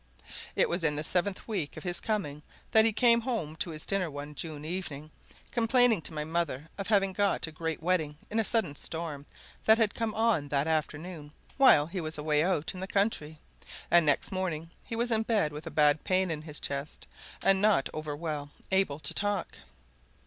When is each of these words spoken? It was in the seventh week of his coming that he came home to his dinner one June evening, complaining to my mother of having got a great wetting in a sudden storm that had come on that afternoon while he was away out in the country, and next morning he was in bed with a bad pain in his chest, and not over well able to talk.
It 0.55 0.67
was 0.67 0.83
in 0.83 0.95
the 0.95 1.03
seventh 1.03 1.47
week 1.47 1.77
of 1.77 1.83
his 1.83 1.99
coming 1.99 2.41
that 2.71 2.85
he 2.85 2.91
came 2.91 3.21
home 3.21 3.55
to 3.57 3.69
his 3.69 3.85
dinner 3.85 4.09
one 4.09 4.33
June 4.33 4.65
evening, 4.65 5.11
complaining 5.51 6.01
to 6.01 6.13
my 6.15 6.23
mother 6.23 6.69
of 6.79 6.87
having 6.87 7.13
got 7.13 7.45
a 7.45 7.51
great 7.51 7.83
wetting 7.83 8.17
in 8.31 8.39
a 8.39 8.43
sudden 8.43 8.75
storm 8.75 9.27
that 9.65 9.77
had 9.77 9.93
come 9.93 10.15
on 10.15 10.47
that 10.47 10.65
afternoon 10.65 11.31
while 11.57 11.85
he 11.85 12.01
was 12.01 12.17
away 12.17 12.41
out 12.43 12.73
in 12.73 12.79
the 12.79 12.87
country, 12.87 13.37
and 13.91 14.03
next 14.07 14.31
morning 14.31 14.71
he 14.83 14.95
was 14.95 15.11
in 15.11 15.21
bed 15.21 15.53
with 15.53 15.67
a 15.67 15.69
bad 15.69 16.03
pain 16.03 16.31
in 16.31 16.41
his 16.41 16.59
chest, 16.59 17.05
and 17.43 17.61
not 17.61 17.87
over 17.93 18.15
well 18.15 18.49
able 18.71 18.97
to 18.97 19.13
talk. 19.13 19.55